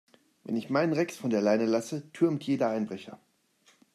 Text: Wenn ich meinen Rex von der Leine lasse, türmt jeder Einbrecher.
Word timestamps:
Wenn 0.43 0.55
ich 0.55 0.71
meinen 0.71 0.93
Rex 0.93 1.15
von 1.15 1.29
der 1.29 1.43
Leine 1.43 1.67
lasse, 1.67 2.11
türmt 2.11 2.43
jeder 2.45 2.69
Einbrecher. 2.71 3.19